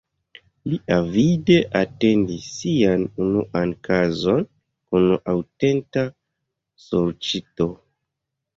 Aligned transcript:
Li 0.69 0.77
avide 0.93 1.57
atendis 1.79 2.47
sian 2.61 3.05
unuan 3.27 3.75
kazon 3.89 4.43
kun 4.49 5.07
aŭtenta 5.37 6.09
sorĉito. 6.89 7.73